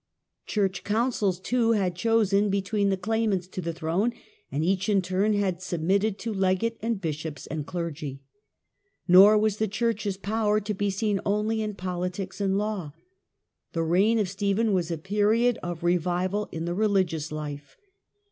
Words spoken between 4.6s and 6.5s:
each in turn had submitted to